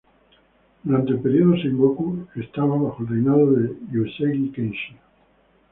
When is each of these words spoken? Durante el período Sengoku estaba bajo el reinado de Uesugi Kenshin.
Durante 0.81 1.11
el 1.11 1.19
período 1.19 1.61
Sengoku 1.61 2.25
estaba 2.35 2.75
bajo 2.75 3.03
el 3.03 3.09
reinado 3.09 3.51
de 3.51 3.67
Uesugi 3.91 4.49
Kenshin. 4.51 4.97